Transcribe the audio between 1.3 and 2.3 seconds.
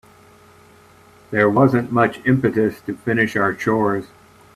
wasn't much